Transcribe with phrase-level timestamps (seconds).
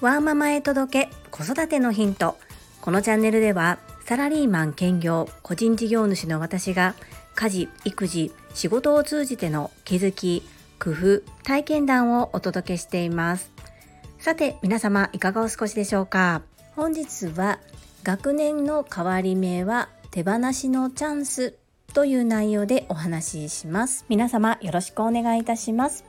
[0.00, 2.38] ワーママへ届け子育てのヒント。
[2.80, 6.94] このチャンネルではサラリーマン兼業個人事業主の私が
[7.34, 10.42] 家事育児仕事を通じての気づき
[10.78, 13.52] 工夫体験談をお届けしています。
[14.18, 16.42] さて皆様いかがお過ごしでしょうか？
[16.74, 17.58] 本日は
[18.04, 21.57] 学年の変わり目は手放しのチャンス
[21.94, 24.04] という内容でお話しします。
[24.08, 26.04] 皆様よろしくお願いいたします。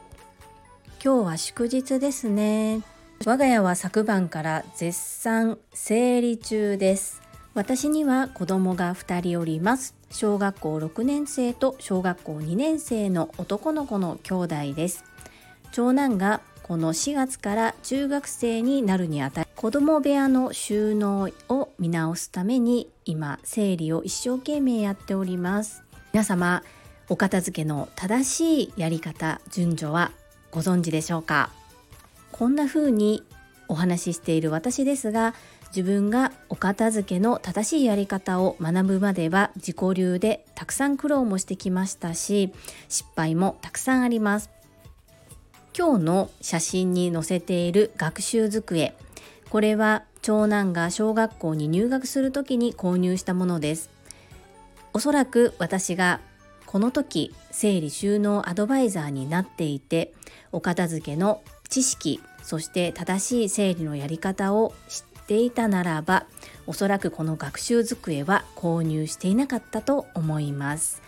[1.04, 2.82] 今日は祝日ですね。
[3.25, 7.21] 我が家は昨晩から絶賛整理中です。
[7.54, 9.96] 私には子供が2人おります。
[10.11, 15.06] 小学校6年生と小学校2年生の男の子の兄弟です。
[15.71, 25.81] 長男がこの4月から中学生になるにあたり子供部屋の収納を見直すために今整理を一生懸命やっております。
[26.13, 26.61] 皆様
[27.09, 30.11] お片付けの正しいやり方順序は
[30.51, 31.50] ご存知でしょうか？
[32.31, 33.23] こんな風に
[33.67, 35.34] お話ししている私ですが
[35.75, 42.53] 自分がお片付けの正しいやり方を学ぶまでは自己流でたくさん苦労もしてきましたし
[42.89, 44.52] 失敗もたくさんあります。
[45.75, 48.95] 今日の写真に載せている学習机
[49.50, 53.89] これは長男が小学校に入学する時に購入したものです。
[54.94, 56.20] おそらく私が
[56.66, 60.14] この時整理収納アドバイザーになっていて
[60.52, 66.25] お片付けの知識そして正しい整理のやり方を知っていたならば
[66.67, 71.02] おそらくこの学習机は購入していなかったと思います。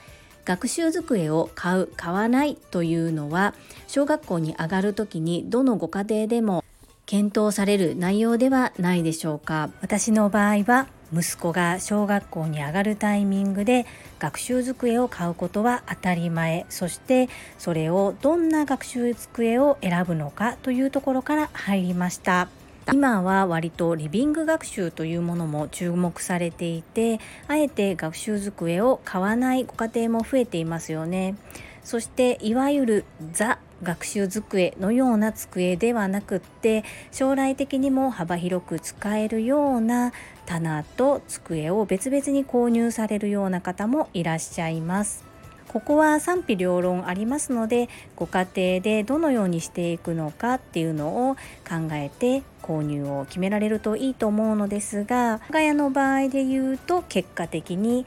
[0.45, 3.54] 学習机を買う買わないというのは
[3.88, 6.64] 小学校に上がる時にどのご家庭でも
[7.12, 9.70] 検討される内容ではないでしょうか。
[9.81, 13.86] 私の場合は息子が小学校に上がるタイミングで
[14.17, 16.66] 学習机を買うことは当たり前。
[16.70, 22.48] そしてそれをどんな学習机を選ぶのかというところから入りました。
[22.94, 31.36] 今は割とリビング学習というものも注目されていてあえて学習机を買わないご家庭も増えていますよね。
[31.83, 40.14] そしていわゆるザ学習机のような机ではなくって将来的にも幅広く使えるような
[40.45, 45.31] 棚と机を別々に購入されるような方もいらっしゃいます。
[45.71, 47.87] ここは賛否両論ありますので
[48.17, 58.05] ご家庭でどのようにしていくのかっていうのを考えて購入を決められるといいと思うのですが我が家の場合で言うと結果的に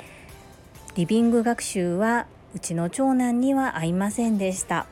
[0.95, 4.87] リビング学習はうちの長男には合いませんでした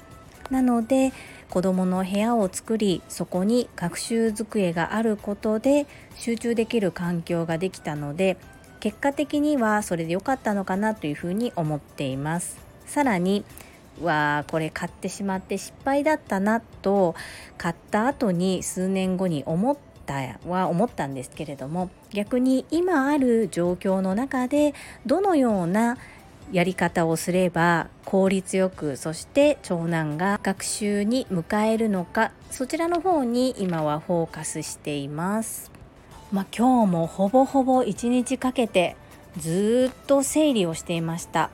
[0.52, 1.12] なので
[1.48, 5.86] 子どもの部屋を作りそこに学習机があることで
[6.16, 8.36] 集中できる環境ができたので
[8.78, 12.58] 結果的にはそれで良かったのかなというふうに思っています。
[12.84, 13.44] さらに
[14.02, 17.14] わーこれ買ってしまって失敗だったなと
[17.56, 19.76] 買った後に数年後に思っ
[20.06, 20.14] た
[20.46, 24.74] は思ったんですけれども逆に今ある状況の中で
[25.06, 25.96] どのような
[26.50, 35.70] やり方をすれば効率よくそして長男が学習に迎えるのかそちらの方に今はフォーカスしています。
[36.30, 38.96] まあ、今日もほぼほぼ1日かけて
[39.38, 41.48] ずっと整理をしていました。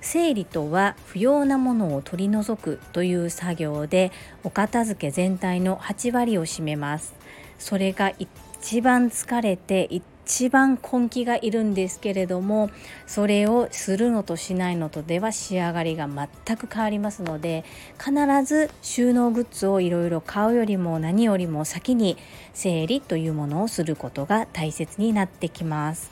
[0.00, 4.12] 整理とは不要なものを取り除くという作業で
[4.44, 7.16] お片付け全体の8割を占めます。
[7.58, 12.68] それが一番疲れて一一番根気がいるんですけれども
[13.06, 17.64] それをするのとしないのとでは仕上がりが全く変わりますので
[17.96, 18.12] 必
[18.44, 22.16] ず収納グッズをいろいろ買うよりも何よりも先に
[22.54, 26.10] 整理というものをすることが大切になってきます。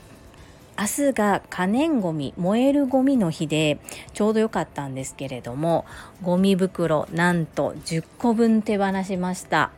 [0.77, 3.79] 明日が可燃ごみ燃えるゴミの日で
[4.13, 5.85] ちょうど良かったんですけれども
[6.21, 9.71] ゴミ袋なんと10個分手放しました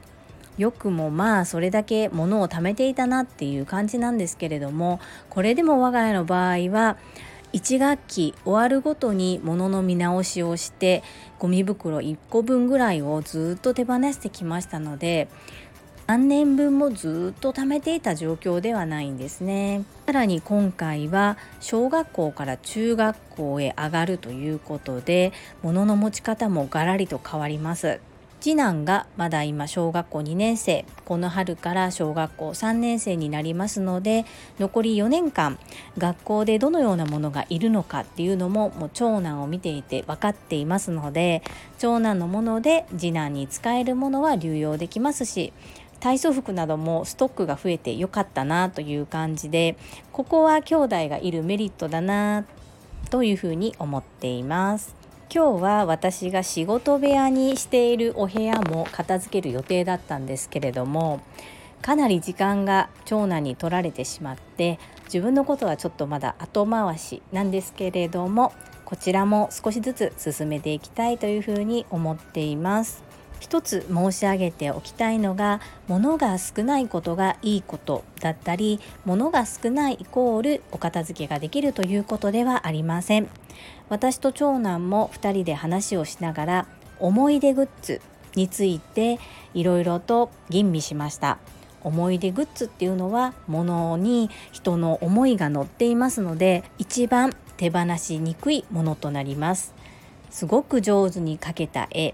[0.58, 6.98] よくもまあそれだけ物を貯めていたなっていう感じなんですけれどもこれでも我が家の場合は
[7.54, 11.04] 1学期終わるごとに物の見直しをして
[11.40, 15.30] ゴミ袋1個分ぐらいをずっと手放してきましたので
[16.08, 19.84] 何年分もずっと貯めていた状況ではないんですね。
[20.06, 25.34] さらに今回は小学校から中学校へ上がるということで
[25.64, 28.00] 物の持ち方もガラリと変わります。
[28.40, 34.26] 次男がまだ今小学校2年生この春から小学校3年生になりますので
[34.60, 35.58] 残り4年間
[35.98, 41.42] 学校でどのようなものがいるのかっていうのももう長男を見ていて分かっていますので
[41.80, 45.52] 長男のもので次男に使えるものは流用できますし
[46.00, 49.78] 体操服などもストックが増えてよかったなという感じで
[50.12, 52.46] ここは兄弟がいるメリットだな
[53.10, 54.97] というふうに思っています。
[55.30, 61.20] 今日は私が仕事部屋にしているお部屋も片付ける予定だったんですけれども
[61.82, 68.54] かなり時間が長男に取られてしまって自分のことはちょっとまだ後回しなんですけれども
[68.86, 73.04] こちらも少しずつ進めていきたいというふうに思っています。
[73.40, 83.28] 一つ申し上げておきたいのが物が少ないことがいいことだったり物が少ないイコールお片付けができるということではありません。
[83.90, 86.68] 私と長男も2人で話をしながら
[87.00, 88.02] 思い出グッズ
[88.36, 89.20] について
[89.54, 91.38] いろいろと吟味しました。
[91.84, 99.74] 思い出グッズっていうのは物に人の思いが載っていますので一番手放しにくいものとなります。
[100.30, 102.14] すごく上手に描けた絵。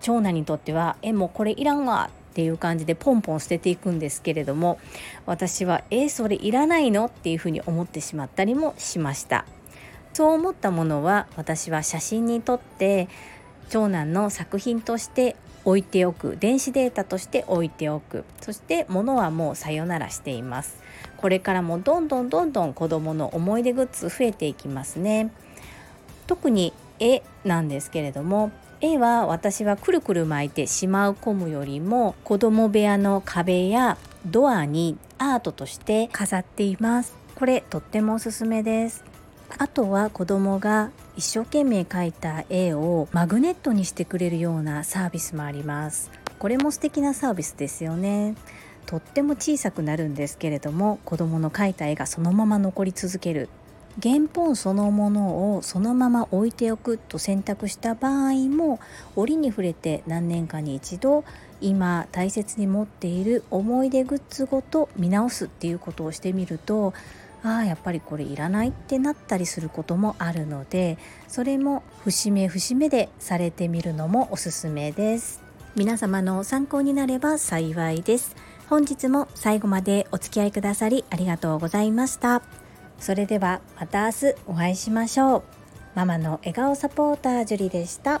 [0.00, 4.78] 長男にとっては「えもうこれいらんわ」っていう感じでポンポン捨てていくんですけれども
[5.26, 9.44] 私は「えそれいらないの?」っていうふうに思ってしまったりもしました。
[10.12, 13.08] そう思ったものは私は写真に撮って
[13.68, 18.24] 長男の作品として置いておく電子データとして置いておく。
[18.40, 20.82] そして物はもうさよならしています。
[21.16, 25.30] これからもどんどんどんどん子どもの思い出グッズ増えていきますね。
[26.26, 28.50] 特に絵なんですけれども
[28.82, 37.14] 絵は私はくるくる巻いてしまう込むよりも子供部屋の壁やドアにアートとして飾っています。
[37.34, 39.04] これとってもおすすめです。
[39.58, 46.10] あとは子供が一生懸命描いた絵をマグネットにしてくれるようなサービスもあります。
[46.38, 48.34] これも素敵なサービスですよね。
[48.86, 53.50] とっても小さくなるんですけれども子供の描いた絵がそのまま残り続ける。
[54.02, 58.78] 原本そのものをそのまま置いておくと選択した場合も
[59.16, 61.24] 折に触れて何年かに一度
[61.60, 66.94] 今大切に持っている思い出グッズごと見直すっていうことをしてみると
[67.42, 75.42] ああやっぱりこれいらないってなったりすることもあるのでそれも節目節目でされてみるのもおすすめです。
[75.76, 78.34] 皆様の参考になれば幸いです。
[78.68, 82.42] 本日も最後までお付き合いくださりありがとうございました。
[83.00, 85.42] それではまた明日お会いしましょう。
[85.94, 88.20] ママの笑顔サポータージュリでした。